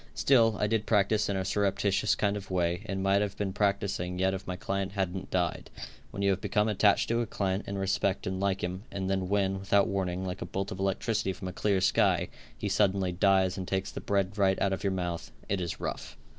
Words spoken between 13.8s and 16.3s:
the bread right out of your mouth, it is rough.